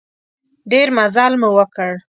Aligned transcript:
ډېر 0.71 0.87
مزل 0.97 1.33
مو 1.41 1.49
وکړ. 1.57 1.91